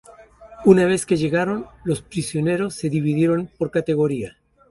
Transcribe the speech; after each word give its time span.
Una 0.65 0.85
vez 0.87 1.05
que 1.05 1.15
llegaron, 1.15 1.67
los 1.83 2.01
prisioneros 2.01 2.73
se 2.73 2.89
dividieron 2.89 3.51
por 3.59 3.69
categoría. 3.69 4.35